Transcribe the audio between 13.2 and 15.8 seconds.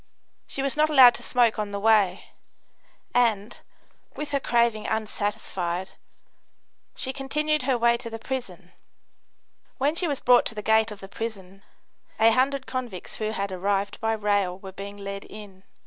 had arrived by rail were being led in.